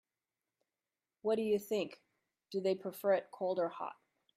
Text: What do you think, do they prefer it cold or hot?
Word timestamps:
What 1.21 1.35
do 1.35 1.43
you 1.43 1.59
think, 1.59 2.01
do 2.49 2.59
they 2.59 2.73
prefer 2.73 3.13
it 3.13 3.27
cold 3.31 3.59
or 3.59 3.69
hot? 3.69 3.97